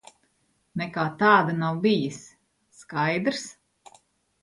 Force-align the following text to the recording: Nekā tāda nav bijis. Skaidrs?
Nekā 0.81 1.03
tāda 1.19 1.55
nav 1.61 1.79
bijis. 1.85 2.19
Skaidrs? 2.83 3.49